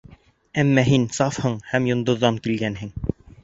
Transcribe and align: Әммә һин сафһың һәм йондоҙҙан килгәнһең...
Әммә 0.63 0.83
һин 0.87 1.05
сафһың 1.19 1.59
һәм 1.75 1.93
йондоҙҙан 1.93 2.43
килгәнһең... 2.49 2.95